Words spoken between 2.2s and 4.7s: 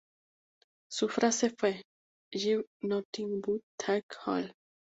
""Give nothing... but take all"".